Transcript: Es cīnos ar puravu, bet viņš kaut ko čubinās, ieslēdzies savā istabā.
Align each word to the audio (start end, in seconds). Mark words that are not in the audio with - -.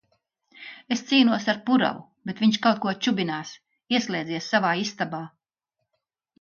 Es 0.95 1.03
cīnos 1.11 1.45
ar 1.53 1.59
puravu, 1.67 2.01
bet 2.31 2.41
viņš 2.45 2.59
kaut 2.65 2.81
ko 2.87 2.95
čubinās, 3.09 3.53
ieslēdzies 3.99 4.51
savā 4.57 4.75
istabā. 4.89 5.25